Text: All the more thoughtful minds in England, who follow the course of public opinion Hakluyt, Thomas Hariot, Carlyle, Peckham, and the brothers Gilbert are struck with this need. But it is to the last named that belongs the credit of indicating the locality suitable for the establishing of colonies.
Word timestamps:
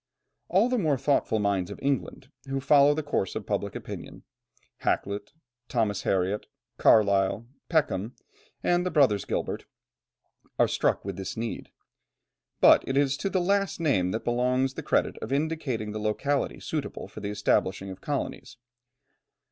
All 0.49 0.67
the 0.67 0.79
more 0.79 0.97
thoughtful 0.97 1.37
minds 1.37 1.69
in 1.69 1.77
England, 1.77 2.31
who 2.47 2.59
follow 2.59 2.95
the 2.95 3.03
course 3.03 3.35
of 3.35 3.45
public 3.45 3.75
opinion 3.75 4.23
Hakluyt, 4.79 5.31
Thomas 5.69 6.01
Hariot, 6.01 6.47
Carlyle, 6.79 7.45
Peckham, 7.69 8.15
and 8.63 8.83
the 8.83 8.89
brothers 8.89 9.25
Gilbert 9.25 9.65
are 10.57 10.67
struck 10.67 11.05
with 11.05 11.17
this 11.17 11.37
need. 11.37 11.69
But 12.61 12.83
it 12.87 12.97
is 12.97 13.15
to 13.17 13.29
the 13.29 13.39
last 13.41 13.79
named 13.79 14.11
that 14.15 14.25
belongs 14.25 14.73
the 14.73 14.81
credit 14.81 15.19
of 15.19 15.31
indicating 15.31 15.91
the 15.91 15.99
locality 15.99 16.59
suitable 16.59 17.07
for 17.07 17.19
the 17.19 17.29
establishing 17.29 17.91
of 17.91 18.01
colonies. 18.01 18.57